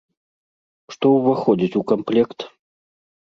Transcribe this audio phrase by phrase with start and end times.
[0.95, 2.39] Што ўваходзіць у камплект?